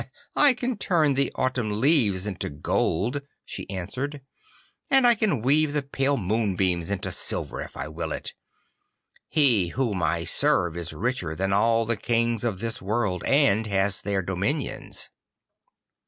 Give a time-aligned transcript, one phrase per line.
[0.35, 4.21] 'I can turn the autumn leaves into gold,' she answered,
[4.89, 8.33] 'and I can weave the pale moonbeams into silver if I will it.
[9.27, 14.01] He whom I serve is richer than all the kings of this world, and has
[14.01, 15.09] their dominions.